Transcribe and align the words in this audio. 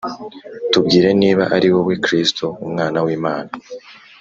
tubwire 0.71 1.09
niba 1.21 1.43
ari 1.55 1.67
wowe 1.73 1.93
Kristo, 2.05 2.45
Umwana 2.65 2.97
w’Imana 3.05 3.51